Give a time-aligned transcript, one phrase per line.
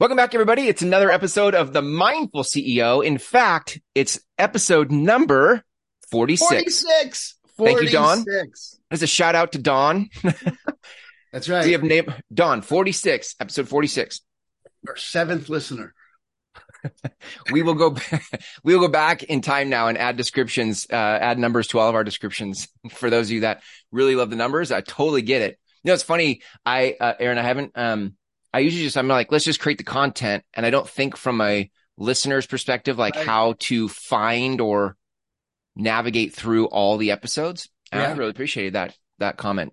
[0.00, 0.68] Welcome back, everybody.
[0.68, 3.04] It's another episode of The Mindful CEO.
[3.04, 5.64] In fact, it's episode number
[6.12, 6.48] 46.
[6.82, 7.34] 46.
[7.58, 8.18] Thank you, Don.
[8.18, 8.78] 46.
[8.90, 10.08] There's a shout out to Don.
[11.32, 11.66] That's right.
[11.66, 14.20] we have name Don 46, episode 46.
[14.86, 15.94] Our seventh listener.
[17.50, 17.96] We will go,
[18.62, 21.88] we will go back in time now and add descriptions, uh, add numbers to all
[21.88, 22.68] of our descriptions.
[22.90, 25.58] For those of you that really love the numbers, I totally get it.
[25.82, 26.42] You know, it's funny.
[26.64, 28.14] I, uh, Aaron, I haven't, um,
[28.52, 30.44] I usually just, I'm like, let's just create the content.
[30.54, 33.26] And I don't think from a listener's perspective, like Right.
[33.26, 34.96] how to find or
[35.76, 37.68] navigate through all the episodes.
[37.92, 39.72] And I really appreciated that, that comment.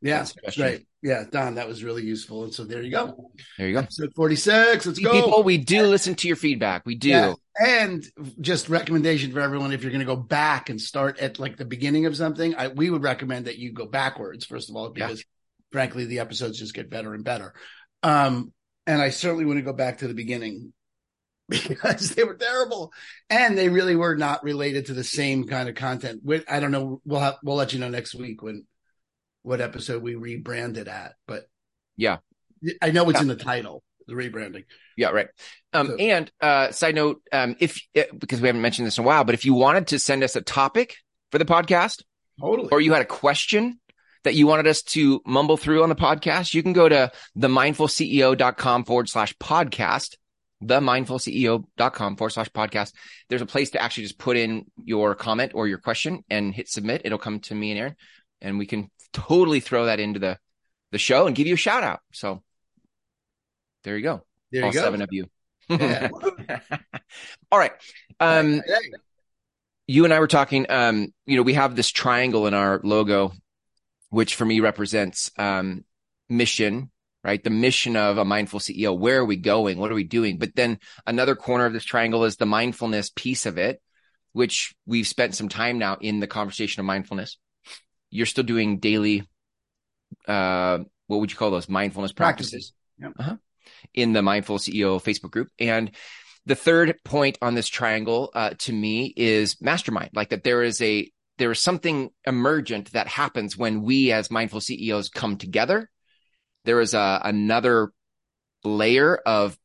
[0.00, 0.24] Yeah.
[0.44, 0.56] That.
[0.58, 0.86] Right.
[1.02, 1.24] Yeah.
[1.30, 2.44] Don, that was really useful.
[2.44, 3.30] And so there you go.
[3.58, 3.80] There you go.
[3.80, 4.86] Episode 46.
[4.86, 5.12] Let's go.
[5.12, 6.84] People, we do listen to your feedback.
[6.84, 7.08] We do.
[7.08, 7.34] Yeah.
[7.60, 8.04] And
[8.40, 11.64] just recommendation for everyone if you're going to go back and start at like the
[11.64, 15.06] beginning of something, I, we would recommend that you go backwards, first of all, Yeah.
[15.06, 15.24] because
[15.72, 17.54] frankly, the episodes just get better and better.
[18.04, 18.52] Um,
[18.86, 20.72] and I certainly want to go back to the beginning
[21.48, 22.92] because they were terrible
[23.28, 26.20] and they really were not related to the same kind of content.
[26.22, 27.00] We- I don't know.
[27.04, 28.66] We'll have, we'll let you know next week when
[29.42, 31.44] what episode we rebranded at, but
[31.96, 32.18] Yeah.
[32.80, 33.22] I know it's Yeah.
[33.22, 34.64] in the title, the rebranding.
[34.96, 35.28] Yeah, right.
[35.72, 39.04] Um, So- and uh, side note, um, if eh, because we haven't mentioned this in
[39.04, 40.96] a while, but if you wanted to send us a topic
[41.30, 42.02] for the podcast,
[42.40, 42.68] Totally.
[42.70, 43.80] or you had a question
[44.24, 48.84] that you wanted us to mumble through on the podcast, you can go to themindfulceo.com
[48.84, 50.16] forward slash podcast.
[50.62, 52.92] Themindfulceo.com forward slash podcast.
[53.28, 56.68] There's a place to actually just put in your comment or your question and hit
[56.68, 57.02] submit.
[57.04, 57.96] It'll come to me and Aaron,
[58.40, 60.38] and we can totally throw that into the
[60.90, 62.00] the show and give you a shout out.
[62.12, 62.42] So
[63.82, 64.24] there you go.
[64.52, 64.80] there you All go.
[64.80, 65.26] seven of you.
[65.68, 66.08] Yeah.
[67.52, 67.72] All right.
[68.20, 68.62] Um,
[69.86, 73.32] you and I were talking, um, you know, we have this triangle in our logo,
[74.14, 75.84] which for me represents, um,
[76.28, 76.90] mission,
[77.24, 77.42] right?
[77.42, 78.96] The mission of a mindful CEO.
[78.96, 79.78] Where are we going?
[79.78, 80.38] What are we doing?
[80.38, 83.82] But then another corner of this triangle is the mindfulness piece of it,
[84.32, 87.38] which we've spent some time now in the conversation of mindfulness.
[88.10, 89.28] You're still doing daily,
[90.28, 92.72] uh, what would you call those mindfulness practices?
[92.72, 92.72] Practices.
[92.98, 93.12] Yep.
[93.18, 93.36] Uh-huh.
[93.94, 95.48] In the mindful CEO Facebook group.
[95.58, 95.90] And
[96.46, 100.80] the third point on this triangle, uh, to me is mastermind, like that there is
[100.82, 105.90] a, there is something emergent that happens when we as mindful CEOs come together.
[106.64, 107.92] There is a, another
[108.62, 109.58] layer of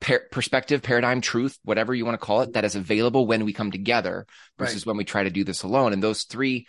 [0.00, 3.52] per- perspective, paradigm, truth, whatever you want to call it, that is available when we
[3.52, 4.26] come together
[4.58, 5.92] versus when we try to do this alone.
[5.92, 6.66] And those three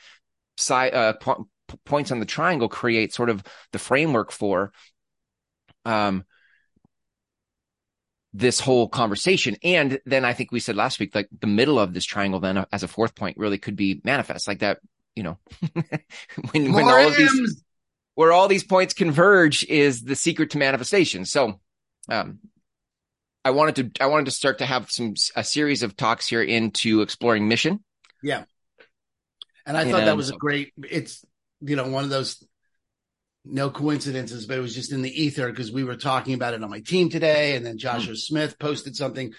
[0.58, 1.48] side, uh, po-
[1.86, 4.72] points on the triangle create sort of the framework for,
[5.86, 6.26] um,
[8.38, 9.56] this whole conversation.
[9.64, 12.58] And then I think we said last week, like the middle of this triangle, then
[12.58, 14.80] uh, as a fourth point really could be manifest like that,
[15.16, 15.38] you know,
[16.52, 17.64] when, when all of these,
[18.16, 21.24] where all these points converge is the secret to manifestation.
[21.24, 21.62] So,
[22.10, 22.40] um,
[23.46, 26.42] I wanted to, I wanted to start to have some, a series of talks here
[26.42, 27.84] into exploring mission.
[28.22, 28.44] Yeah,
[29.66, 30.74] and I thought that was a great.
[30.90, 31.24] It's
[31.62, 32.44] you know one of those
[33.46, 36.64] no coincidences, but it was just in the ether because we were talking about it
[36.64, 39.34] on my team today, and then Joshua Smith posted something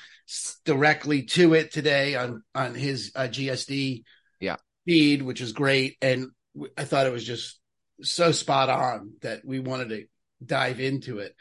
[0.64, 4.04] directly to it today on on his uh, GSD
[4.40, 4.56] Yeah.
[4.84, 5.96] feed, which is great.
[6.00, 7.58] And w- I thought it was just
[8.02, 10.04] so spot on that we wanted to
[10.44, 11.34] dive into it.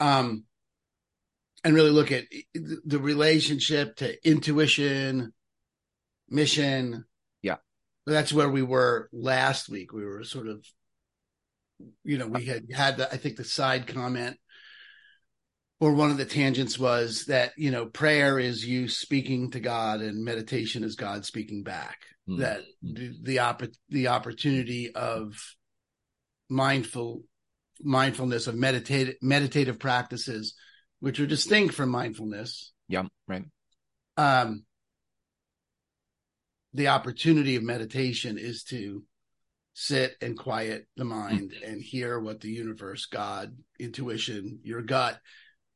[0.00, 0.44] Um,
[1.62, 5.32] and really look at the relationship to intuition,
[6.28, 7.04] mission,
[7.42, 7.56] Yeah,
[8.06, 9.92] that's where we were last week.
[9.92, 10.64] We were sort of,
[12.04, 14.36] you know, we had had the, I think the side comment
[15.80, 20.00] or one of the tangents was that, you know, prayer is you speaking to God
[20.00, 21.98] and meditation is God speaking back.
[22.26, 22.40] Hmm.
[22.40, 25.34] That the, the, opp- the opportunity of
[26.50, 27.22] mindful,
[27.82, 30.54] mindfulness of meditative, meditative practices,
[31.00, 32.72] which are distinct from mindfulness.
[32.88, 33.04] Yeah.
[33.26, 33.44] Right.
[34.18, 34.64] Um,
[36.74, 39.02] the opportunity of meditation is to
[39.74, 41.70] sit and quiet the mind mm-hmm.
[41.70, 45.18] and hear what the universe, God, intuition, your gut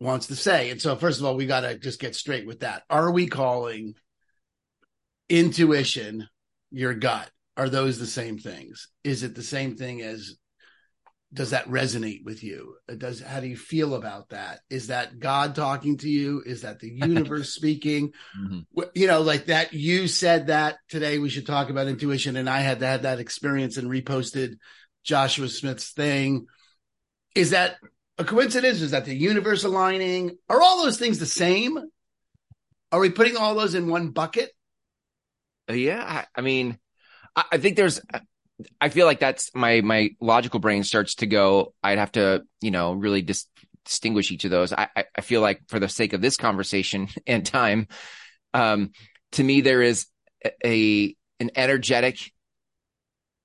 [0.00, 0.70] wants to say.
[0.70, 2.82] And so, first of all, we got to just get straight with that.
[2.90, 3.94] Are we calling
[5.28, 6.28] intuition
[6.70, 7.30] your gut?
[7.56, 8.88] Are those the same things?
[9.04, 10.36] Is it the same thing as
[11.34, 12.76] does that resonate with you?
[12.96, 14.60] Does how do you feel about that?
[14.70, 16.42] Is that God talking to you?
[16.46, 18.12] Is that the universe speaking?
[18.40, 18.64] Mhm.
[18.94, 19.72] You know, like that.
[19.72, 23.18] You said that today we should talk about intuition, and I had to had that
[23.18, 24.58] experience and reposted
[25.02, 26.46] Joshua Smith's thing.
[27.34, 27.76] Is that
[28.16, 28.80] a coincidence?
[28.80, 30.38] Is that the universe aligning?
[30.48, 31.76] Are all those things the same?
[32.92, 34.50] Are we putting all those in one bucket?
[35.68, 36.78] Uh, Yeah, I, I mean,
[37.34, 38.00] I, I think there's.
[38.80, 41.74] I feel like that's my my logical brain starts to go.
[41.82, 43.48] I'd have to, you know, really just
[43.84, 44.72] distinguish each of those.
[44.72, 47.88] I, I, feel like for the sake of this conversation and time,
[48.54, 48.92] um,
[49.32, 50.06] to me, there is
[50.64, 52.32] a, an energetic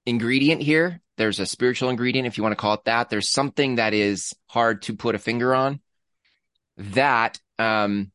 [0.05, 1.01] ingredient here.
[1.17, 3.09] There's a spiritual ingredient, if you want to call it that.
[3.09, 5.81] There's something that is hard to put a finger on
[6.77, 8.11] that, um,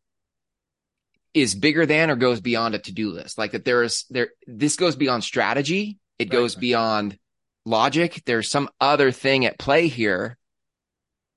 [1.34, 3.36] is bigger than or goes beyond a to-do list.
[3.36, 5.98] Like that there is there, this goes beyond strategy.
[6.18, 6.32] It right.
[6.32, 7.18] goes beyond
[7.64, 8.22] logic.
[8.26, 10.36] There's some other thing at play here.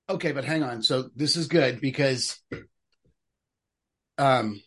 [0.08, 0.82] Okay, but hang on.
[0.82, 2.40] So this is good because
[4.16, 4.60] um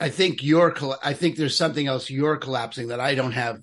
[0.00, 3.60] I think you're I think there's something else you're collapsing that I don't have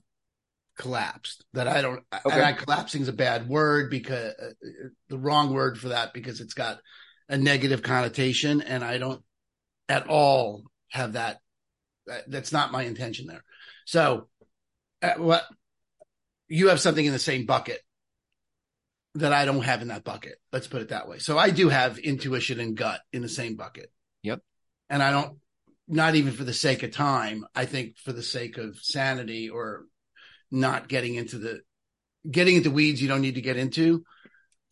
[0.78, 2.36] collapsed that I don't okay.
[2.36, 4.52] and I collapsing is a bad word because uh,
[5.10, 6.80] the wrong word for that because it's got
[7.28, 9.22] a negative connotation and I don't
[9.90, 11.40] at all have that
[12.28, 13.44] that's not my intention there.
[13.86, 14.30] So
[15.02, 15.44] uh, what
[16.48, 17.80] you have something in the same bucket
[19.16, 20.36] that I don't have in that bucket.
[20.52, 21.20] Let's put it that way.
[21.20, 23.92] So I do have intuition and gut in the same bucket.
[24.24, 24.42] Yep.
[24.90, 25.38] And I don't
[25.88, 29.86] not even for the sake of time, I think for the sake of sanity or
[30.52, 31.62] not getting into the
[32.30, 34.04] getting into weeds you don't need to get into.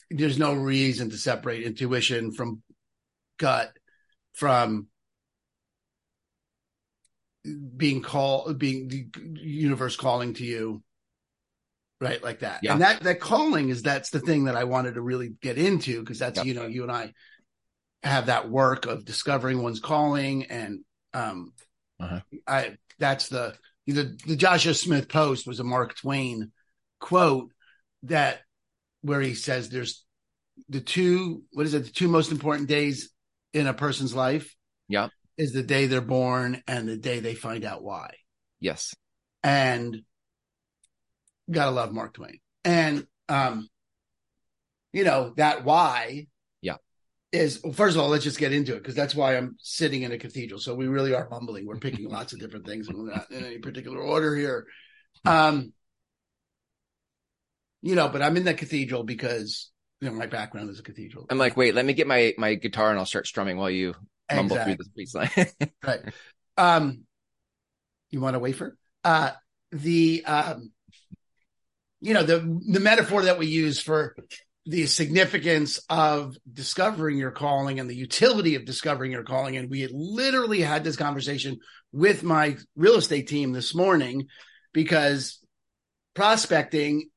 [0.09, 2.61] There's no reason to separate intuition from
[3.37, 3.71] gut
[4.33, 4.87] from
[7.75, 9.07] being called being the
[9.41, 10.81] universe calling to you
[11.99, 12.73] right like that yeah.
[12.73, 15.99] and that that calling is that's the thing that i wanted to really get into
[15.99, 17.11] because that's you know you and i
[18.03, 20.79] have that work of discovering one's calling and
[21.13, 21.53] um
[21.99, 22.19] uh-huh.
[22.47, 23.53] i that's the
[23.87, 26.51] the, the Joshua Smith post was a Mark Twain
[26.99, 27.51] quote
[28.03, 28.39] that
[29.01, 30.03] where he says there's
[30.69, 33.11] the two what is it the two most important days
[33.53, 34.55] in a person's life
[34.87, 38.13] yeah is the day they're born and the day they find out why
[38.59, 38.95] yes
[39.43, 40.01] and
[41.49, 43.67] gotta love mark twain and um
[44.93, 46.27] you know that why
[46.61, 46.75] yeah
[47.31, 50.03] is well, first of all, let's just get into it because that's why I'm sitting
[50.03, 50.59] in a cathedral.
[50.59, 51.65] So we really are mumbling.
[51.65, 54.65] We're picking lots of different things and we're not in any particular order here.
[55.25, 55.73] Um,
[57.81, 61.25] you know, but I'm in the cathedral because you know my background is a cathedral.
[61.29, 63.93] I'm like, wait, let me get my my guitar and I'll start strumming while you
[64.33, 64.75] mumble exactly.
[64.75, 65.71] through this piece line.
[65.85, 66.13] right.
[66.57, 67.03] Um,
[68.09, 68.77] you want a wafer?
[69.03, 69.31] Uh,
[69.71, 70.71] the um,
[72.01, 72.39] you know the
[72.69, 74.15] the metaphor that we use for
[74.65, 79.55] the significance of discovering your calling and the utility of discovering your calling.
[79.55, 81.59] And we had literally had this conversation
[81.93, 84.27] with my real estate team this morning
[84.73, 85.39] because
[86.15, 87.09] prospecting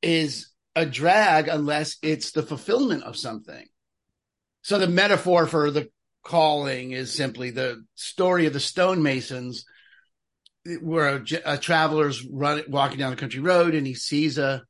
[0.00, 3.66] is a drag unless it's the fulfillment of something.
[4.62, 5.90] So the metaphor for the
[6.24, 9.64] calling is simply the story of the stonemasons
[10.80, 14.62] where a, a traveler's run, walking down a country road and he sees a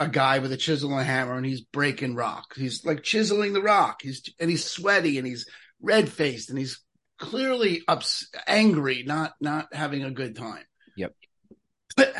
[0.00, 2.54] a guy with a chisel and a hammer and he's breaking rock.
[2.54, 4.00] He's like chiseling the rock.
[4.02, 5.46] He's and he's sweaty and he's
[5.82, 6.80] red faced and he's
[7.18, 10.64] clearly ups, angry, not not having a good time.
[10.96, 11.14] Yep.
[11.96, 12.14] But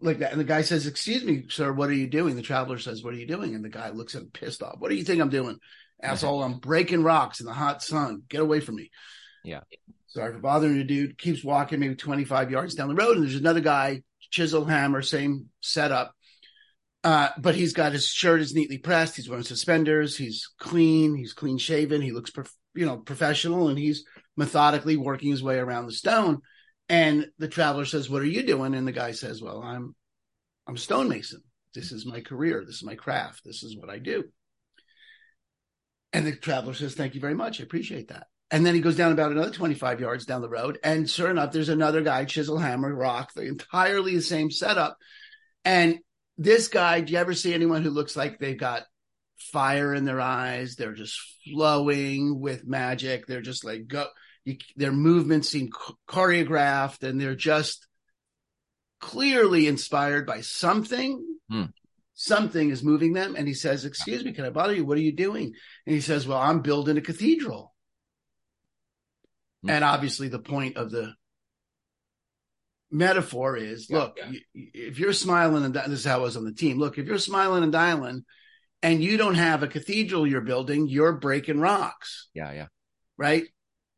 [0.00, 2.78] like that, and the guy says, "Excuse me, sir, what are you doing?" The traveler
[2.78, 4.76] says, "What are you doing?" And the guy looks at him pissed off.
[4.78, 5.58] What do you think I'm doing,
[6.02, 6.42] asshole?
[6.42, 8.22] I'm breaking rocks in the hot sun.
[8.28, 8.90] Get away from me.
[9.44, 9.60] Yeah.
[10.08, 11.18] Sorry for bothering you, dude.
[11.18, 15.46] Keeps walking maybe 25 yards down the road, and there's another guy, chisel hammer, same
[15.60, 16.14] setup
[17.04, 19.16] uh, but he's got his shirt is neatly pressed.
[19.16, 20.16] He's wearing suspenders.
[20.16, 21.16] He's clean.
[21.16, 22.00] He's clean shaven.
[22.00, 24.04] He looks, prof- you know, professional, and he's
[24.36, 26.40] methodically working his way around the stone.
[26.88, 29.96] And the traveler says, "What are you doing?" And the guy says, "Well, I'm,
[30.66, 31.42] I'm stonemason.
[31.74, 32.62] This is my career.
[32.64, 33.42] This is my craft.
[33.44, 34.24] This is what I do."
[36.12, 37.60] And the traveler says, "Thank you very much.
[37.60, 40.78] I appreciate that." And then he goes down about another 25 yards down the road.
[40.84, 44.98] And sure enough, there's another guy, chisel, hammer, rock, the entirely the same setup.
[45.64, 46.00] And
[46.36, 48.82] this guy, do you ever see anyone who looks like they've got
[49.38, 50.76] fire in their eyes?
[50.76, 51.18] They're just
[51.50, 53.26] flowing with magic.
[53.26, 54.06] They're just like go.
[54.44, 55.70] You, their movements seem
[56.08, 57.86] choreographed, and they're just
[59.00, 61.24] clearly inspired by something.
[61.48, 61.64] Hmm.
[62.22, 64.84] Something is moving them, and he says, "Excuse me, can I bother you?
[64.84, 65.54] What are you doing?"
[65.86, 67.74] And he says, "Well, I'm building a cathedral."
[69.62, 69.70] Hmm.
[69.70, 71.14] And obviously, the point of the
[72.92, 74.38] metaphor is yeah, look, yeah.
[74.54, 76.78] if you're smiling and this is how I was on the team.
[76.78, 78.24] Look, if you're smiling and dialing
[78.84, 82.28] and you don't have a cathedral you're building, you're breaking rocks.
[82.34, 82.66] Yeah, yeah.
[83.16, 83.46] Right?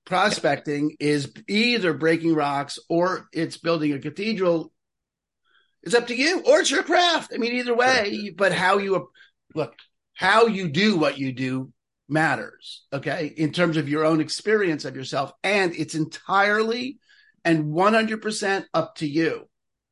[0.07, 1.09] Prospecting yeah.
[1.09, 4.73] is either breaking rocks or it's building a cathedral.
[5.85, 7.33] It's up to you, or it's your craft.
[7.35, 9.11] I mean, either way, but how you
[9.55, 9.75] look,
[10.15, 11.73] how you do what you do
[12.09, 12.85] matters.
[12.93, 13.33] Okay.
[13.37, 15.33] In terms of your own experience of yourself.
[15.43, 16.99] And it's entirely
[17.45, 19.49] and 100% up to you.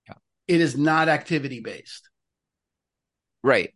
[0.09, 0.15] Yeah.
[0.49, 2.09] it is not activity based.
[3.43, 3.75] Right.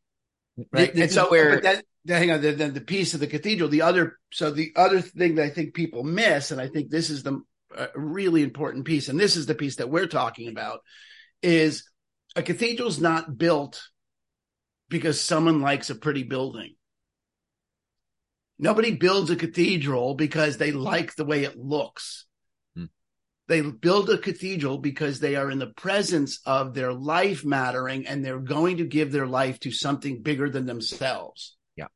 [0.73, 0.95] Right.
[0.95, 4.19] This and so, where- that, hang on, then the piece of the cathedral, the other,
[4.33, 7.43] so the other thing that I think people miss, and I think this is the
[7.77, 10.81] uh, really important piece, and this is the piece that we're talking about,
[11.43, 11.85] is
[12.37, 13.83] a cathedral's not built
[14.89, 16.77] because someone likes a pretty building.
[18.59, 22.27] Nobody builds a cathedral because they like the way it looks.
[22.75, 22.85] Hmm.
[23.49, 28.25] They build a cathedral because they are in the presence of their life mattering and
[28.25, 31.57] they're going to give their life to something bigger than themselves.
[31.77, 31.89] Yeah.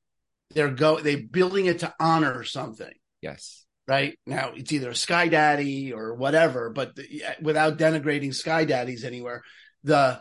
[0.51, 2.93] They're go they're building it to honor something
[3.23, 3.65] Yes.
[3.87, 9.05] right now it's either a sky daddy or whatever but the, without denigrating sky daddies
[9.05, 9.43] anywhere
[9.85, 10.21] the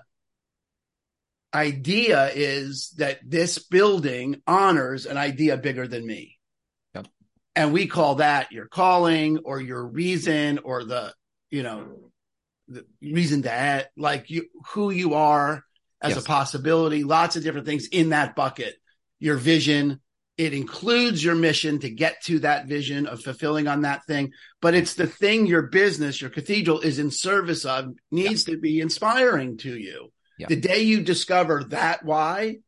[1.54, 6.38] idea is that this building honors an idea bigger than me
[6.94, 7.08] Yep.
[7.56, 11.14] and we call that your calling or your reason or the
[11.50, 12.12] you know
[12.68, 15.64] the reason to add, like you who you are
[16.02, 16.24] as Yes.
[16.24, 18.76] a possibility lots of different things in that bucket
[19.20, 20.00] your vision
[20.38, 24.76] it includes your mission to get to that vision of fulfilling on that thing but
[24.76, 29.58] it's the thing your business your cathedral is in service of needs to be inspiring
[29.58, 30.48] to you Yeah.
[30.48, 32.60] the day you discover that why?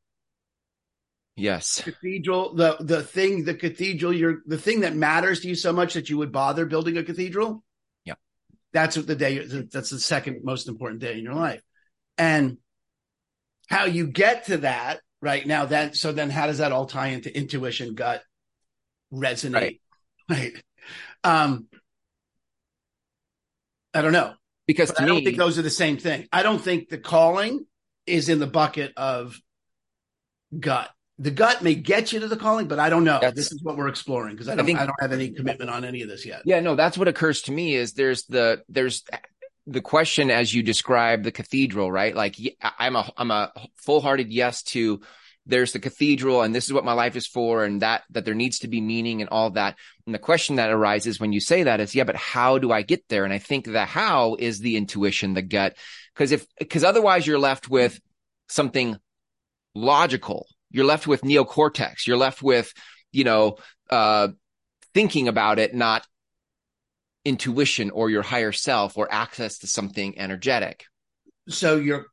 [1.38, 1.82] Yes.
[1.82, 5.94] cathedral the the thing the cathedral you're the thing that matters to you so much
[5.94, 7.64] that you would bother building a cathedral?
[8.04, 8.16] Yeah.
[8.74, 9.40] that's what the day
[9.72, 11.62] that's the second most important day in your life.
[12.18, 12.58] And
[13.70, 17.08] how you get to that right now that so then how does that all tie
[17.08, 18.22] into intuition gut
[19.14, 19.80] resonate?
[20.30, 20.54] Right,
[21.24, 21.68] um
[23.94, 24.34] i don't know
[24.68, 26.28] Because but to i don't think those are the same thing.
[26.32, 27.66] I don't think the calling
[28.06, 29.40] is in the bucket of
[30.58, 30.90] gut.
[31.20, 33.20] The gut may get you to the calling but i don't know.
[33.34, 35.70] This is what we're exploring because I I don't I, think- don't have any commitment
[35.70, 36.42] on any of this yet.
[36.46, 39.04] Yeah, no, that's what occurs to me is there's the, there's
[39.68, 42.16] the question as you describe the cathedral, right?
[42.16, 42.36] Like
[42.80, 45.02] I'm a I'm a full hearted yes to
[45.46, 48.36] there's the cathedral and this is what my life is for and that, that there
[48.36, 49.76] needs to be meaning and all that.
[50.06, 52.84] And the question that arises when you say that is, yeah, but how do I
[52.84, 53.26] get there?
[53.26, 55.76] And I think the how is the intuition, the gut.
[56.16, 58.00] Cause if, cause otherwise you're left with
[58.50, 58.98] something
[59.74, 60.48] logical.
[60.70, 62.06] You're left with neocortex.
[62.06, 62.74] You're left with,
[63.12, 63.58] you know,
[63.90, 64.30] uh,
[64.94, 66.06] thinking about it, not
[67.26, 70.86] intuition or your higher self or access to something energetic.
[71.50, 72.06] so you're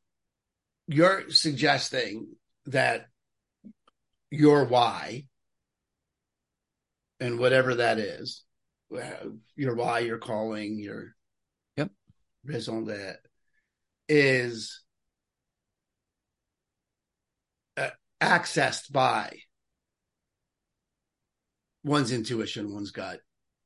[0.87, 2.29] you're suggesting
[2.67, 3.07] that
[4.31, 5.25] your why
[7.21, 8.45] and whatever that is
[9.57, 11.15] your why your calling your
[11.77, 11.91] Yep.
[12.45, 13.19] raison d'etre
[14.09, 14.83] is
[17.77, 19.39] uh, accessed by
[21.85, 23.21] one's intuition one's gut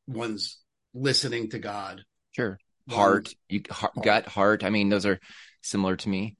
[0.07, 0.59] one's
[0.95, 2.59] listening to god Sure.
[2.91, 4.65] Heart, you, heart, gut, heart.
[4.65, 5.21] I mean, those are
[5.63, 6.37] similar to me.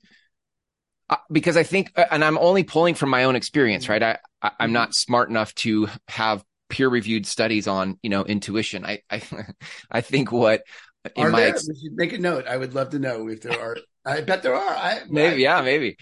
[1.13, 4.03] Uh, because I think, uh, and I'm only pulling from my own experience, right?
[4.03, 4.19] I,
[4.59, 8.87] I'm not smart enough to have peer reviewed studies on, you know, intuition.
[8.87, 9.23] I, I,
[9.91, 10.63] I think what
[11.15, 13.29] in are my, there ex- we should make a note i would love to know
[13.29, 15.97] if there are i bet there are i maybe, I- yeah, maybe.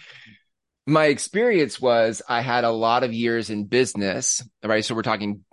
[0.86, 4.84] My experience was I had a lot of years in business, right?
[4.84, 5.44] So we're talking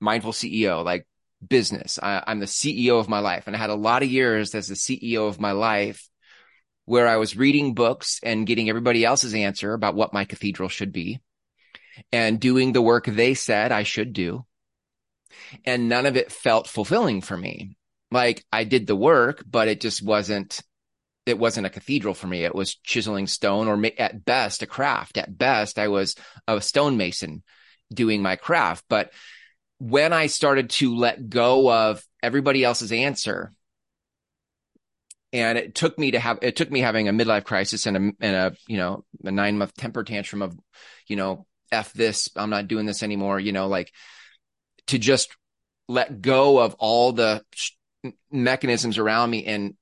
[0.00, 1.06] mindful CEO, like
[1.46, 1.98] business.
[2.02, 3.44] I, I'm the CEO of my life.
[3.46, 6.08] And I had a lot of years as the CEO of my life
[6.86, 10.92] where I was reading books and getting everybody else's answer about what my cathedral should
[10.92, 11.20] be
[12.12, 14.46] and doing the work they said I should do.
[15.64, 17.76] And none of it felt fulfilling for me.
[18.10, 20.60] Like I did the work, but it just wasn't,
[21.26, 22.44] it wasn't a cathedral for me.
[22.44, 25.18] It was chiseling stone or at best a craft.
[25.18, 26.14] At best, I was
[26.46, 27.42] a stonemason
[27.92, 28.84] doing my craft.
[28.88, 29.12] But
[29.78, 33.52] when I started to let go of everybody else's answer,
[35.36, 38.00] and it took me to have it took me having a midlife crisis and a
[38.20, 40.56] and a you know a nine month temper tantrum of
[41.06, 43.92] you know f this I'm not doing this anymore you know like
[44.88, 45.36] to just
[45.88, 47.72] let go of all the sh-
[48.30, 49.74] mechanisms around me and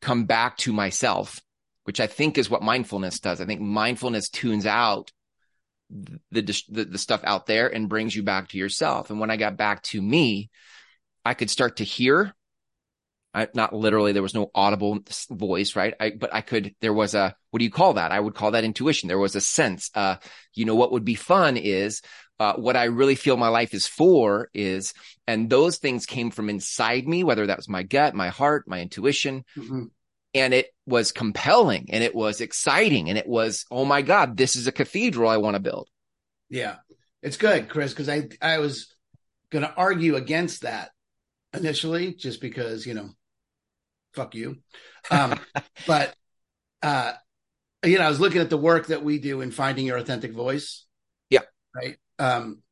[0.00, 1.40] come back to myself
[1.84, 5.10] which I think is what mindfulness does I think mindfulness tunes out
[5.90, 9.10] the, the the stuff out there and brings you back to yourself.
[9.10, 10.50] And when I got back to me,
[11.24, 12.34] I could start to hear.
[13.36, 15.00] I, not literally, there was no audible
[15.30, 15.92] voice, right?
[16.00, 16.74] I, but I could.
[16.80, 18.10] There was a what do you call that?
[18.10, 19.08] I would call that intuition.
[19.08, 19.90] There was a sense.
[19.94, 20.16] Uh,
[20.54, 22.00] you know what would be fun is
[22.40, 24.94] uh, what I really feel my life is for is,
[25.26, 28.80] and those things came from inside me, whether that was my gut, my heart, my
[28.80, 29.90] intuition, Mhm.
[30.34, 34.56] and it was compelling and it was exciting and it was, oh my God, this
[34.56, 35.88] is a cathedral I want to build.
[36.48, 36.76] Yeah,
[37.22, 38.94] it's good, Chris, because I I was
[39.50, 40.90] going to argue against that
[41.54, 43.10] initially, just because you know,
[44.16, 44.56] fuck you.
[45.10, 45.38] Um,
[45.86, 46.14] but
[46.82, 47.12] uh,
[47.84, 50.32] you know, I was looking at the work that we do in finding your authentic
[50.32, 50.84] voice.
[51.30, 51.42] Yeah.
[51.74, 51.96] Right.
[52.18, 52.62] Um,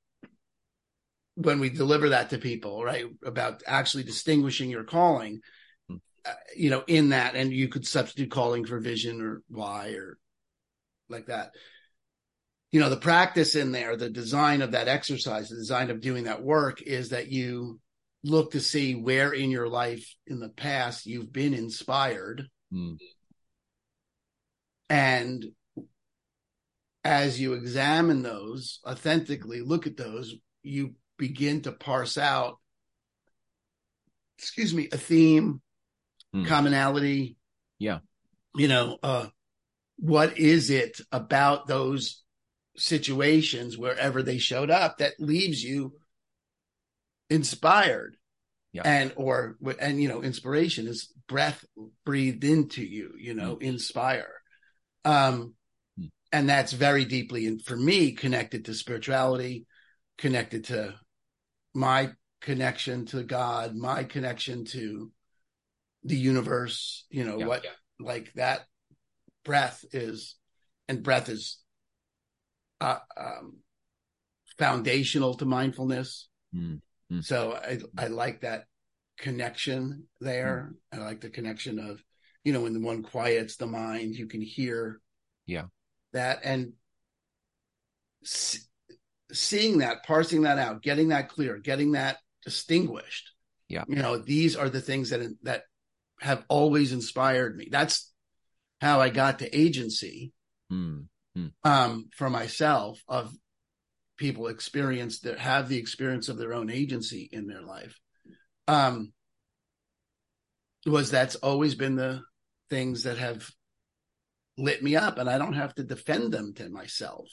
[1.36, 5.40] when we deliver that to people, right, about actually distinguishing your calling,
[5.88, 5.96] hmm.
[6.24, 10.18] uh, you know, in that, and you could substitute calling for vision or why or
[11.08, 11.52] like that.
[12.72, 16.24] You know, the practice in there, the design of that exercise, the design of doing
[16.24, 17.78] that work is that you
[18.24, 22.48] look to see where in your life in the past you've been inspired.
[22.72, 22.94] Hmm.
[24.88, 25.44] And
[27.04, 32.58] as you examine those authentically, look at those, you begin to parse out,
[34.38, 35.60] excuse me, a theme,
[36.32, 36.46] hmm.
[36.46, 37.36] commonality.
[37.78, 37.98] Yeah.
[38.56, 39.26] You know, uh,
[39.96, 42.22] what is it about those
[42.76, 45.92] situations wherever they showed up that leaves you
[47.34, 48.16] inspired
[48.72, 48.82] yeah.
[48.84, 51.64] and or and you know inspiration is breath
[52.04, 53.62] breathed into you you know mm.
[53.62, 54.34] inspire
[55.04, 55.54] um
[55.98, 56.10] mm.
[56.32, 59.66] and that's very deeply and for me connected to spirituality
[60.18, 60.94] connected to
[61.74, 62.10] my
[62.44, 65.10] connection to God, my connection to
[66.04, 67.70] the universe, you know, yeah, what yeah.
[67.98, 68.60] like that
[69.44, 70.36] breath is,
[70.86, 71.58] and breath is
[72.80, 73.56] uh, um,
[74.58, 76.28] foundational to mindfulness.
[76.54, 76.80] Mm,
[77.12, 77.24] mm.
[77.24, 78.64] So I, I like that
[79.18, 80.72] connection there.
[80.92, 80.98] Mm.
[80.98, 82.02] I like the connection of,
[82.44, 85.00] you know, when the one quiets the mind, you can hear
[85.46, 85.64] yeah
[86.12, 86.72] that and
[89.32, 93.30] seeing that, parsing that out, getting that clear, getting that distinguished.
[93.68, 93.84] Yeah.
[93.88, 95.64] You know, these are the things that that
[96.20, 97.68] have always inspired me.
[97.70, 98.12] That's
[98.80, 100.32] how I got to agency
[100.72, 101.06] mm.
[101.36, 101.52] Mm.
[101.64, 103.32] Um, for myself of
[104.16, 107.98] people experience that have the experience of their own agency in their life.
[108.68, 109.12] Um,
[110.86, 112.22] was that's always been the
[112.70, 113.50] things that have
[114.56, 117.28] lit me up and I don't have to defend them to myself.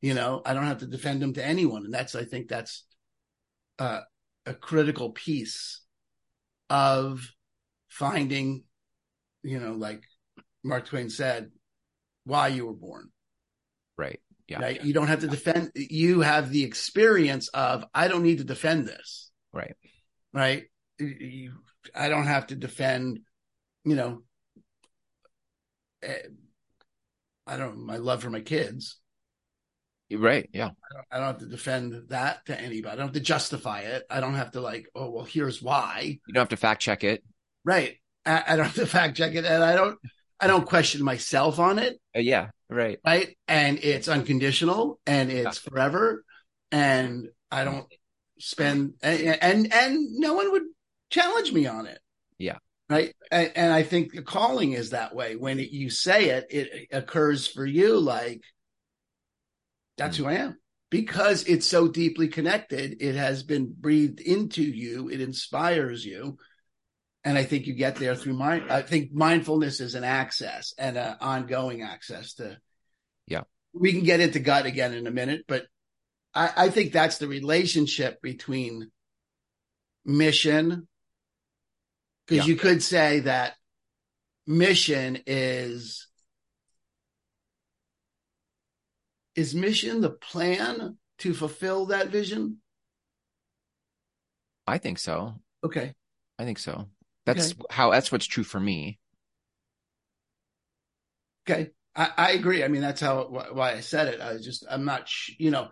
[0.00, 1.84] You know, I don't have to defend them to anyone.
[1.84, 2.84] And that's, I think that's
[3.78, 4.00] uh,
[4.44, 5.80] a critical piece
[6.68, 7.26] of
[7.88, 8.64] finding,
[9.42, 10.02] you know, like
[10.62, 11.50] Mark Twain said,
[12.24, 13.10] why you were born.
[13.96, 14.20] Right.
[14.48, 14.60] Yeah.
[14.60, 14.76] Right.
[14.76, 14.82] Yeah.
[14.82, 15.72] You don't have to defend.
[15.74, 19.30] You have the experience of, I don't need to defend this.
[19.52, 19.74] Right.
[20.32, 20.64] Right.
[20.98, 21.54] You,
[21.94, 23.20] I don't have to defend,
[23.84, 24.22] you know,
[26.02, 26.18] eh,
[27.46, 28.98] I don't my love for my kids.
[30.12, 30.48] Right.
[30.52, 30.66] Yeah.
[30.66, 32.92] I don't, I don't, have to defend that to anybody.
[32.92, 34.04] I don't have to justify it.
[34.10, 36.18] I don't have to like, oh, well, here's why.
[36.26, 37.24] You don't have to fact check it.
[37.64, 37.96] Right.
[38.26, 39.44] I, I don't have to fact check it.
[39.44, 39.98] And I don't,
[40.44, 41.98] I don't question myself on it.
[42.14, 42.48] Uh, yeah.
[42.68, 42.98] Right.
[43.02, 43.34] Right.
[43.48, 45.70] And it's unconditional and it's yeah.
[45.70, 46.22] forever.
[46.70, 47.86] And I don't
[48.38, 50.64] spend, and, and, and no one would
[51.08, 51.98] challenge me on it.
[52.36, 52.58] Yeah.
[52.90, 53.14] Right.
[53.32, 55.34] And, and I think the calling is that way.
[55.34, 58.42] When it, you say it, it occurs for you like,
[59.96, 60.58] that's who I am
[60.90, 62.98] because it's so deeply connected.
[63.00, 65.08] It has been breathed into you.
[65.08, 66.36] It inspires you.
[67.24, 68.70] And I think you get there through mind.
[68.70, 72.58] I think mindfulness is an access and an ongoing access to.
[73.26, 73.42] Yeah.
[73.72, 75.66] We can get into gut again in a minute, but
[76.34, 78.90] I, I think that's the relationship between
[80.04, 80.86] mission.
[82.26, 82.52] Because yeah.
[82.52, 83.54] you could say that
[84.46, 86.06] mission is
[89.34, 92.58] is mission the plan to fulfill that vision?
[94.66, 95.34] I think so.
[95.64, 95.94] Okay.
[96.38, 96.88] I think so.
[97.26, 97.62] That's okay.
[97.70, 98.98] how that's what's true for me.
[101.48, 101.70] Okay.
[101.96, 102.64] I, I agree.
[102.64, 104.20] I mean, that's how why I said it.
[104.20, 105.08] I just I'm not
[105.38, 105.68] you know,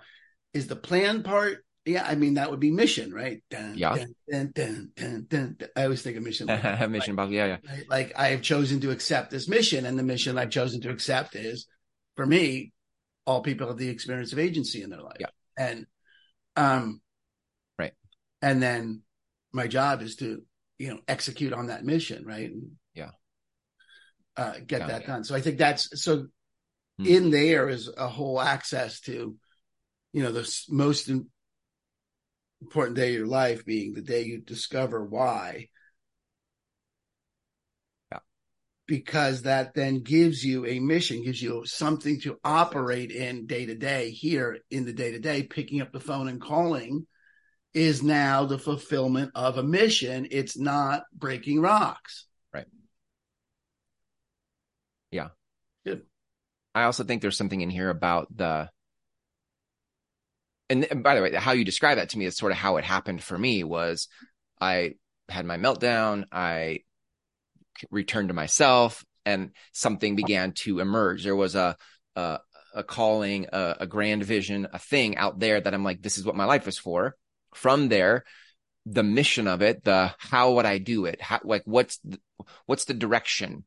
[0.55, 3.43] is the plan part yeah, I mean that would be mission, right?
[3.51, 4.05] Dun, yeah.
[4.31, 6.47] Dun, dun, I always think of mission.
[6.49, 7.77] Like mission, like, yeah, yeah.
[7.89, 11.35] Like I have chosen to accept this mission, and the mission I've chosen to accept
[11.35, 11.67] is,
[12.15, 12.73] for me,
[13.27, 15.17] all people have the experience of agency in their life.
[15.19, 15.27] Yeah.
[15.57, 15.87] And
[16.55, 17.01] um
[17.79, 17.93] right.
[18.41, 19.03] And then
[19.53, 20.43] my job is to,
[20.83, 22.51] you know, execute on that mission, right?
[22.51, 23.11] And, yeah.
[24.37, 25.07] Uh, get yeah, that yeah.
[25.07, 25.23] done.
[25.23, 26.27] So I think that's so
[26.99, 27.07] hmm.
[27.07, 29.37] in there is a whole access to,
[30.13, 31.09] you know, the most
[32.61, 35.69] important day of your life being the day you discover why
[38.11, 38.19] Yeah.
[38.89, 43.77] because that then gives you a mission, gives you something to operate in day to
[43.77, 47.07] day here in the day to day, picking up the phone and calling
[47.75, 50.29] is now the fulfillment of a mission.
[50.31, 52.27] It's not breaking rocks.
[52.53, 52.67] Right.
[55.11, 55.29] Yeah.
[55.85, 56.03] Good.
[56.75, 58.71] I also think there's something in here about the,
[60.71, 62.77] and, and by the way, how you describe that to me is sort of how
[62.77, 64.09] it happened for me was
[64.61, 64.95] I
[65.29, 66.25] had my meltdown.
[66.33, 66.81] I
[67.91, 71.25] returned to myself, and something began to emerge.
[71.25, 71.77] There was a,
[72.17, 72.39] a,
[72.75, 76.25] a calling, a, a grand vision, a thing out there that I'm like, this is
[76.25, 77.17] what my life is for.
[77.55, 78.25] From there,
[78.87, 81.21] the mission of it, the how would I do it?
[81.21, 82.19] How, like what's the,
[82.67, 83.65] what's the direction?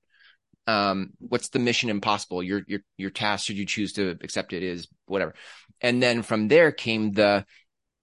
[0.67, 2.41] Um, what's the mission impossible?
[2.41, 5.36] Your your your task, should you choose to accept it, is whatever.
[5.82, 7.45] And then from there came the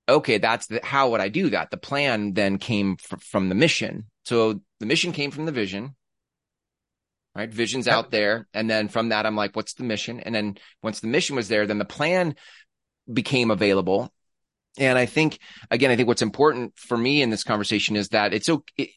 [0.09, 1.71] okay, that's the how would I do that?
[1.71, 4.07] The plan then came fr- from the mission.
[4.25, 5.97] So the mission came from the vision.
[7.35, 7.53] Right?
[7.53, 8.47] Vision's out there.
[8.53, 10.21] And then from that, I'm like, what's the mission?
[10.21, 12.35] And then once the mission was there, then the plan
[13.11, 14.13] became available.
[14.79, 15.39] And I think,
[15.71, 18.95] again, I think what's important for me in this conversation is that it's okay.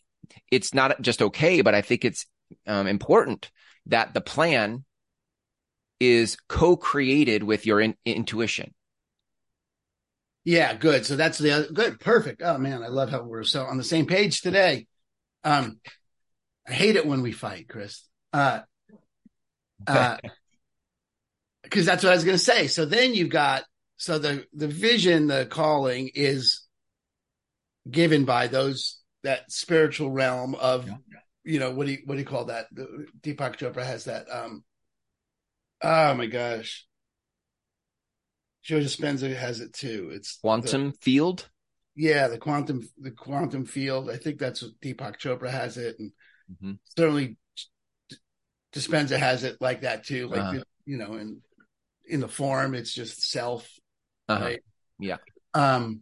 [0.51, 2.25] It's not just okay, but I think it's
[2.65, 3.51] um, important
[3.88, 4.85] that the plan
[5.99, 8.73] is co-created with your in- intuition.
[10.43, 11.05] Yeah, good.
[11.05, 12.41] So that's the other, good, perfect.
[12.43, 14.88] Oh man, I love how we're so on the same page today.
[15.43, 15.79] Um,
[16.67, 18.03] I hate it when we fight, Chris.
[18.31, 18.61] Uh,
[19.88, 20.17] uh,
[21.63, 22.67] because that's what I was going to say.
[22.67, 23.63] So then you've got
[23.97, 26.62] so the the vision, the calling is
[27.89, 30.95] given by those that spiritual realm of Yeah.
[31.43, 32.67] you know what do you what do you call that?
[32.73, 34.27] Deepak Chopra has that.
[34.31, 34.63] Um,
[35.81, 36.86] oh my gosh,
[38.63, 40.10] Joe Dispenza has it too.
[40.13, 41.49] It's the- Quantum field.
[41.95, 44.10] yeah, the quantum the quantum field.
[44.10, 46.12] I think that's what Deepak Chopra has it, and
[46.62, 46.79] Mhm.
[46.97, 47.38] certainly
[48.73, 50.27] Dispenza has it like that too.
[50.27, 50.63] Like Uh-huh.
[50.86, 51.41] you know, in
[52.08, 53.67] in the form, it's just self.
[54.27, 54.43] Uh-huh.
[54.45, 54.59] Right.
[54.99, 55.17] Yeah.
[55.53, 56.01] Um,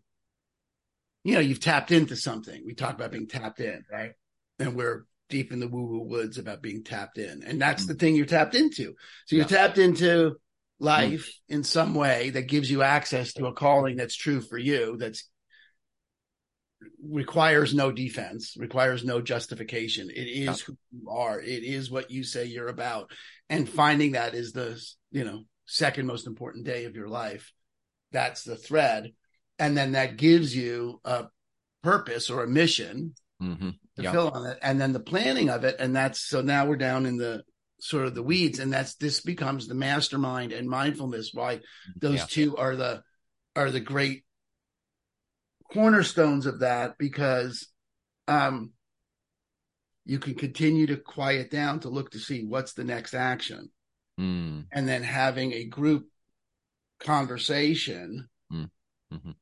[1.23, 2.63] you know, you've tapped into something.
[2.65, 4.11] We talk about being tapped in, right?
[4.59, 7.93] And we're deep in the woo woo woods about being tapped in, and that's the
[7.95, 8.93] thing you're tapped into.
[9.25, 9.51] So you're Mm.
[9.51, 9.57] Yeah.
[9.57, 10.35] tapped into
[10.79, 14.97] life in some way that gives you access to a calling that's true for you.
[14.97, 15.29] That's
[17.01, 20.09] requires no defense, requires no justification.
[20.09, 20.65] It is Yeah.
[20.65, 21.39] who you are.
[21.39, 23.11] It is what you say you're about.
[23.49, 24.81] And finding that is the,
[25.11, 27.53] you know, second most important day of your life.
[28.13, 29.11] That's the thread.
[29.59, 31.25] And then that gives you a
[31.81, 33.69] purpose or a mission Mm-hmm.
[33.97, 34.11] to Yeah.
[34.13, 34.57] fill on it.
[34.61, 35.75] And then the planning of it.
[35.79, 37.43] And that's so now we're down in the
[37.81, 38.59] sort of the weeds.
[38.59, 41.31] And that's this becomes the mastermind and mindfulness.
[41.33, 41.59] Why
[41.97, 42.25] those Yeah.
[42.29, 43.03] two are the
[43.55, 44.23] are the great
[45.71, 47.67] cornerstones of that because
[48.27, 48.71] um
[50.05, 53.71] you can continue to quiet down to look to see what's the next action
[54.19, 54.67] Mm.
[54.71, 56.07] and then having a group
[57.03, 58.69] conversation Mm.
[59.11, 59.35] Mhm.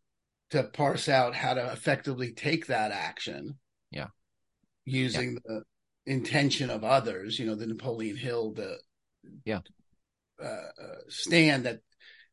[0.52, 3.58] to parse out how to effectively take that action
[3.92, 4.10] Yeah.
[4.86, 5.64] using the
[6.06, 8.82] intention of others you know the napoleon hill the
[9.46, 9.62] Yeah.
[10.42, 11.82] uh, uh, stand that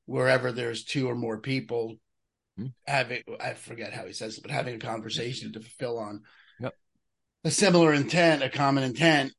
[0.07, 1.99] wherever there's two or more people
[2.59, 2.73] Mm.
[2.87, 6.25] having i forget how he says it but having a conversation to fulfill on
[6.61, 6.75] Yep.
[7.45, 9.33] a similar intent a common intent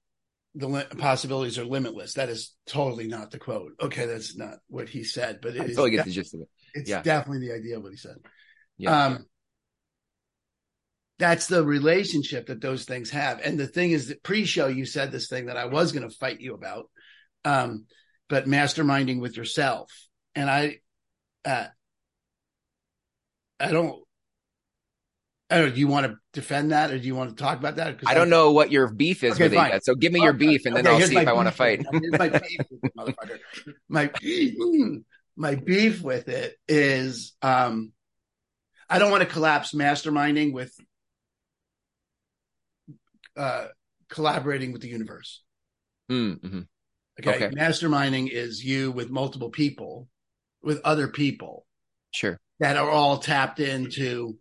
[0.55, 4.89] the li- possibilities are limitless that is totally not the quote okay that's not what
[4.89, 6.47] he said but it I is totally get the gist of it.
[6.73, 7.01] it's yeah.
[7.01, 8.15] definitely the idea of what he said
[8.77, 9.05] Yeah.
[9.05, 9.25] um
[11.19, 15.11] that's the relationship that those things have and the thing is that pre-show you said
[15.11, 16.89] this thing that i was going to fight you about
[17.45, 17.85] um
[18.27, 19.91] but masterminding with yourself
[20.35, 20.77] and i
[21.45, 21.67] uh
[23.59, 24.03] i don't I don't know.
[25.49, 27.99] Do you want to defend that, or do you want to talk about that?
[28.05, 29.83] I don't know what your beef is Okay, with it yet.
[29.83, 31.79] So give me your beef and then okay, I'll see if I want to fight.
[31.91, 32.15] with it.
[32.19, 33.39] Here's my beef with motherfucker.
[33.89, 34.99] My
[35.35, 37.93] my beef with it is um
[38.89, 40.71] I don't want to collapse masterminding with
[43.35, 43.67] uh
[44.09, 45.41] collaborating with the universe.
[46.11, 46.67] Mm, mhm.
[47.19, 47.45] Okay?
[47.45, 47.55] Okay.
[47.55, 50.07] Masterminding is you with multiple people,
[50.61, 51.65] with other people
[52.11, 52.39] Sure.
[52.59, 54.37] that are all tapped into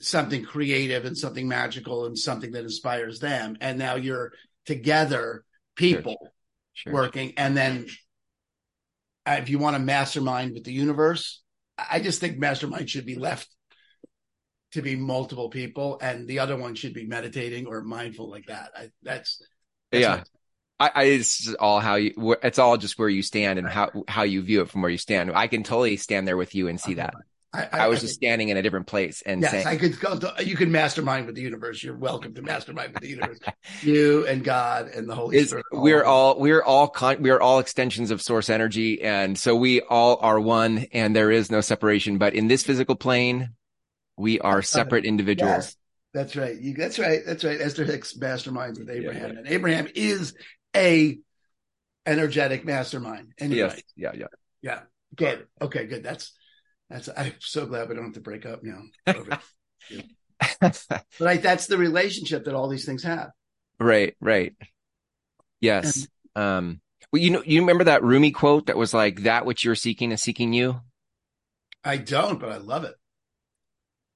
[0.00, 3.56] something creative and something magical and something that inspires them.
[3.60, 4.32] And now you're
[4.66, 5.44] together,
[5.76, 6.32] people
[6.78, 6.92] Sure.
[6.92, 7.32] working.
[7.36, 7.86] And then
[9.26, 11.42] uh, if you want to mastermind with the universe,
[11.76, 13.48] I just think mastermind should be left
[14.72, 18.70] to be multiple people and the other one should be meditating or mindful like that.
[18.76, 19.42] I, that's,
[19.90, 20.22] that's yeah.
[20.78, 24.22] I, I it's all how you it's all just where you stand and how how
[24.22, 25.32] you view it from where you stand.
[25.34, 27.14] I can totally stand there with you and see that.
[27.52, 29.98] I, I, was I just standing in a different place and Yes, saying I could
[29.98, 30.18] go.
[30.18, 31.82] To, you can mastermind with the universe.
[31.82, 33.38] You're welcome to mastermind with the universe.
[33.82, 35.64] you and God and the Holy Spirit.
[35.72, 40.18] we're all we're all con- we're all extensions of source energy and so we all
[40.20, 43.50] are one and there is no separation but in this physical plane
[44.18, 45.76] we are separate individuals Yes,
[46.12, 46.58] that's right.
[46.58, 47.20] You, that's right.
[47.24, 47.60] That's right.
[47.60, 50.34] Esther Hicks masterminds with Abraham, and Abraham is
[50.76, 51.18] a
[52.04, 53.32] energetic mastermind.
[53.38, 54.26] Anyway, yes yeah yeah
[54.60, 54.80] yeah,
[55.14, 55.46] good.
[55.60, 56.02] Okay, good.
[56.02, 56.32] That's
[56.90, 57.08] that's.
[57.16, 58.82] I'm so glad we don't have to break up now.
[59.06, 59.38] Over-
[60.60, 63.30] But like, that's the relationship that all these things have.
[63.80, 64.54] right right
[65.60, 66.06] Yes.
[66.34, 66.80] And, um,
[67.12, 70.12] well, you know, you remember that Rumi quote that was like, that which you're seeking
[70.12, 70.80] is seeking you?
[71.84, 72.94] I don't, but I love it.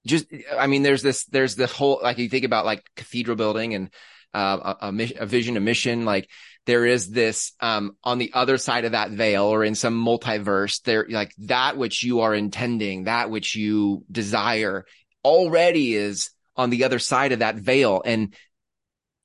[0.07, 0.27] Just,
[0.59, 3.91] I mean, there's this, there's the whole, like you think about like cathedral building and,
[4.35, 6.29] uh, a, a, a vision, a mission, like
[6.67, 10.81] there is this, um, on the other side of that veil or in some multiverse,
[10.83, 14.85] there, like that which you are intending, that which you desire
[15.25, 18.03] already is on the other side of that veil.
[18.05, 18.35] And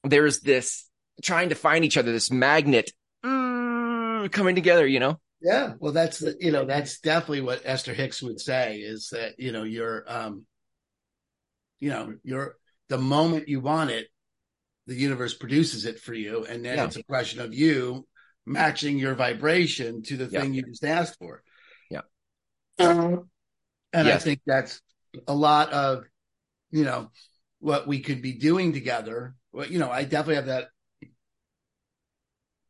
[0.03, 0.89] there's this
[1.23, 2.91] trying to find each other, this magnet
[3.23, 5.19] mm, coming together, you know?
[5.41, 5.73] Yeah.
[5.79, 9.51] Well, that's the, you know, that's definitely what Esther Hicks would say is that, you
[9.51, 10.45] know, you're, um,
[11.79, 12.55] you know, you're
[12.89, 14.07] the moment you want it,
[14.87, 16.45] the universe produces it for you.
[16.45, 16.85] And then yeah.
[16.85, 18.07] it's a question of you
[18.45, 20.41] matching your vibration to the yeah.
[20.41, 21.43] thing you just asked for.
[21.91, 22.01] Yeah.
[22.79, 23.29] Um,
[23.93, 24.21] and yes.
[24.21, 24.81] I think that's
[25.27, 26.05] a lot of,
[26.71, 27.11] you know,
[27.59, 29.35] what we could be doing together.
[29.51, 30.69] Well, you know, I definitely have that.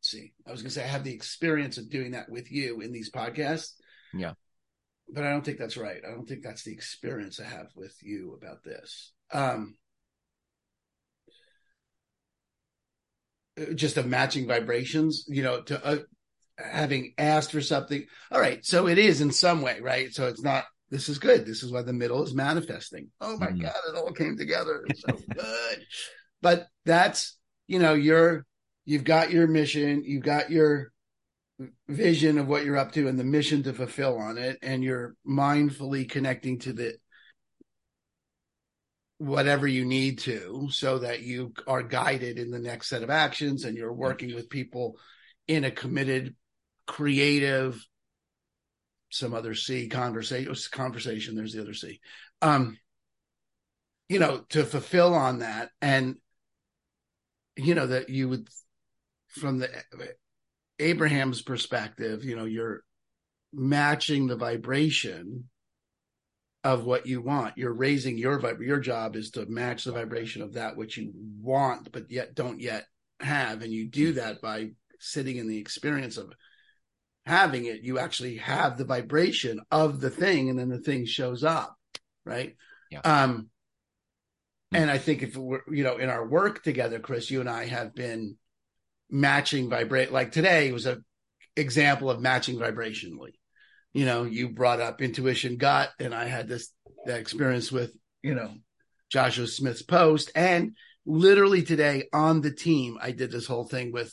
[0.00, 2.80] see, I was going to say I have the experience of doing that with you
[2.80, 3.72] in these podcasts.
[4.12, 4.32] Yeah.
[5.12, 6.02] But I don't think that's right.
[6.06, 9.12] I don't think that's the experience I have with you about this.
[9.32, 9.76] Um,
[13.74, 15.98] just of matching vibrations, you know, to uh,
[16.56, 18.04] having asked for something.
[18.30, 18.64] All right.
[18.64, 20.12] So it is in some way, right?
[20.12, 21.44] So it's not this is good.
[21.44, 23.10] This is why the middle is manifesting.
[23.20, 23.62] Oh my mm-hmm.
[23.62, 24.84] God, it all came together.
[24.88, 25.86] It's so good.
[26.40, 28.46] But that's, you know, you're,
[28.84, 30.92] you've got your mission, you've got your
[31.88, 34.58] vision of what you're up to and the mission to fulfill on it.
[34.62, 36.94] And you're mindfully connecting to the,
[39.18, 43.64] whatever you need to so that you are guided in the next set of actions
[43.64, 44.96] and you're working with people
[45.46, 46.34] in a committed,
[46.86, 47.84] creative,
[49.10, 51.34] some other C conversation conversation.
[51.34, 52.00] There's the other C.
[52.42, 52.78] Um,
[54.08, 56.16] you know, to fulfill on that and
[57.58, 58.48] you know, that you would
[59.28, 59.68] from the
[60.78, 62.82] Abraham's perspective, you know, you're
[63.52, 65.48] matching the vibration
[66.64, 67.56] of what you want.
[67.56, 68.60] You're raising your vib.
[68.60, 72.60] Your job is to match the vibration of that which you want, but yet don't
[72.60, 72.86] yet
[73.20, 76.32] have, and you do that by sitting in the experience of
[77.26, 81.44] having it, you actually have the vibration of the thing, and then the thing shows
[81.44, 81.76] up,
[82.24, 82.56] right?
[82.90, 83.00] Yeah.
[83.00, 83.32] Um,
[84.72, 84.76] mm-hmm.
[84.76, 87.66] and I think if we're, you know, in our work together, Chris, you and I
[87.66, 88.36] have been
[89.10, 90.12] matching vibrate.
[90.12, 90.98] Like today was a
[91.56, 93.32] example of matching vibrationally.
[93.92, 96.72] You know, you brought up intuition, gut, and I had this
[97.06, 98.54] that experience with you know
[99.10, 104.12] Joshua Smith's post, and literally today on the team, I did this whole thing with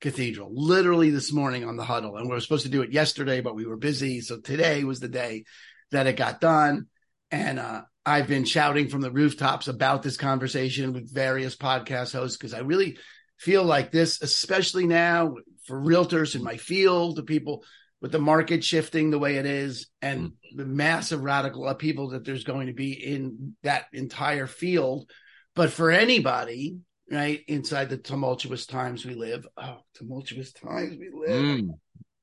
[0.00, 2.16] Cathedral literally this morning on the huddle.
[2.16, 4.20] And we were supposed to do it yesterday, but we were busy.
[4.20, 5.44] So today was the day
[5.90, 6.86] that it got done.
[7.30, 12.36] And uh, I've been shouting from the rooftops about this conversation with various podcast hosts
[12.36, 12.98] because I really
[13.38, 17.64] feel like this, especially now for realtors in my field, the people
[18.00, 20.32] with the market shifting the way it is and mm.
[20.54, 25.10] the massive radical upheaval that there's going to be in that entire field.
[25.54, 26.78] But for anybody
[27.10, 31.68] right inside the tumultuous times we live oh tumultuous times we live mm.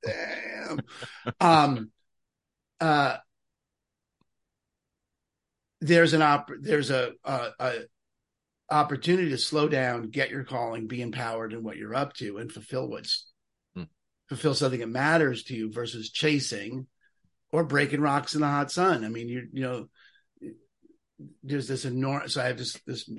[0.03, 0.79] damn
[1.39, 1.89] um
[2.81, 3.15] uh
[5.79, 7.73] there's an op there's a, a, a
[8.69, 12.51] opportunity to slow down get your calling be empowered in what you're up to and
[12.51, 13.27] fulfill what's.
[14.29, 16.88] Fulfill something that matters to you versus chasing
[17.51, 19.88] or breaking rocks in the hot sun i mean you you know
[21.43, 23.09] there's this enormous so i have this this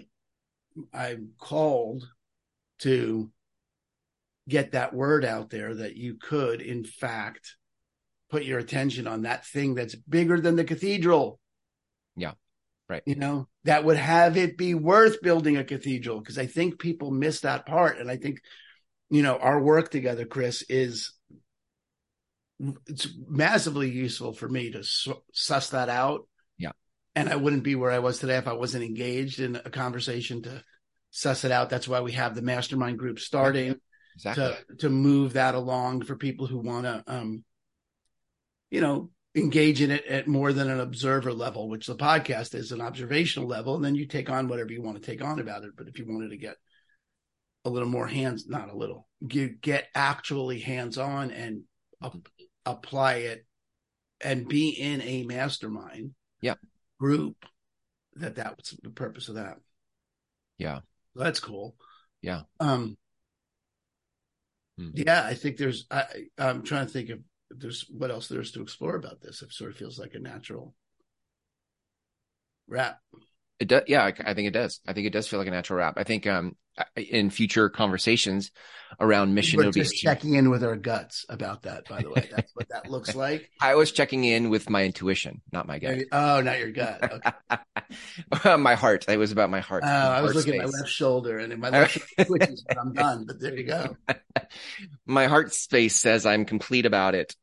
[0.92, 2.08] I'm called
[2.80, 3.30] to
[4.48, 7.56] get that word out there that you could, in fact,
[8.30, 11.38] put your attention on that thing that's bigger than the cathedral.
[12.16, 12.32] Yeah.
[12.88, 13.02] Right.
[13.06, 17.10] You know, that would have it be worth building a cathedral because I think people
[17.10, 17.98] miss that part.
[17.98, 18.40] And I think,
[19.10, 21.12] you know, our work together, Chris, is
[22.86, 24.82] it's massively useful for me to
[25.32, 26.70] suss that out Yeah.
[27.14, 30.42] and I wouldn't be where I was today if I wasn't engaged in a conversation
[30.42, 30.62] to
[31.10, 31.68] suss it out.
[31.68, 33.76] That's why we have the mastermind group starting
[34.14, 34.54] exactly.
[34.68, 37.44] to to move that along for people who want to, um,
[38.70, 42.70] you know, engage in it at more than an observer level, which the podcast is
[42.72, 45.64] an observational level, and then you take on whatever you want to take on about
[45.64, 45.72] it.
[45.76, 46.56] But if you wanted to get
[47.64, 51.62] a little more hands, not a little, get, get actually hands on and
[52.66, 53.46] apply it
[54.20, 56.14] and be in a mastermind.
[56.40, 56.54] Yeah
[56.98, 57.44] group
[58.16, 59.58] that that was the purpose of that.
[60.58, 60.80] Yeah.
[61.14, 61.76] That's cool.
[62.22, 62.42] Yeah.
[62.60, 62.96] Um,
[64.78, 64.90] hmm.
[64.94, 66.04] yeah, I think there's, I,
[66.38, 67.18] I'm trying to think of
[67.50, 69.42] there's what else there is to explore about this.
[69.42, 70.74] It sort of feels like a natural
[72.66, 73.00] wrap.
[73.60, 73.82] It does.
[73.86, 74.80] Yeah, I, I, think it does.
[74.86, 75.94] I think it does feel like a natural wrap.
[75.96, 76.56] I think um,
[76.96, 78.50] in future conversations
[78.98, 81.88] around mission, we're just checking in with our guts about that.
[81.88, 83.50] By the way, that's what that looks like.
[83.60, 85.98] I was checking in with my intuition, not my gut.
[86.10, 87.22] Oh, not your gut.
[88.42, 88.56] Okay.
[88.56, 89.04] my heart.
[89.08, 89.84] It was about my heart.
[89.86, 90.62] Oh, I was looking space.
[90.62, 93.24] at my left shoulder, and my left twitches, but I'm done.
[93.24, 93.96] But there you go.
[95.06, 97.36] my heart space says I'm complete about it.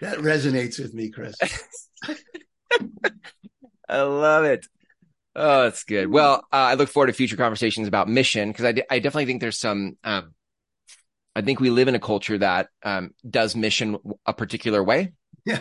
[0.00, 1.34] That resonates with me, Chris.
[3.88, 4.66] I love it.
[5.38, 6.08] Oh, that's good.
[6.08, 9.26] Well, uh, I look forward to future conversations about mission because I, d- I definitely
[9.26, 9.98] think there's some.
[10.02, 10.34] Um,
[11.34, 15.12] I think we live in a culture that um, does mission a particular way.
[15.44, 15.60] Yeah,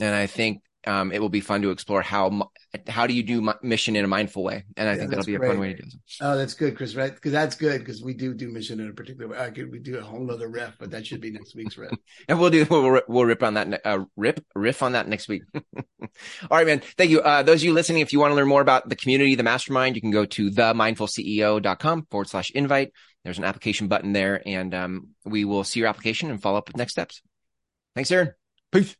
[0.00, 2.50] and I think um, it will be fun to explore how
[2.88, 5.34] how do you do mission in a mindful way, and I yeah, think that'll be
[5.34, 5.94] a fun way to do it.
[6.20, 6.94] Oh, that's good, Chris.
[6.94, 7.14] Right?
[7.14, 9.38] Because that's good because we do do mission in a particular way.
[9.38, 11.92] I could we do a whole other riff, but that should be next week's riff.
[12.28, 15.42] and we'll do we'll we'll rip on that uh, rip riff on that next week.
[15.54, 16.08] All
[16.50, 16.82] right, man.
[16.96, 17.20] Thank you.
[17.20, 19.42] Uh, those of you listening, if you want to learn more about the community, the
[19.42, 22.92] mastermind, you can go to themindfulceo.com forward slash invite.
[23.24, 26.68] There's an application button there, and um, we will see your application and follow up
[26.68, 27.22] with next steps.
[27.96, 28.32] Thanks, Aaron.
[28.70, 28.96] Peace.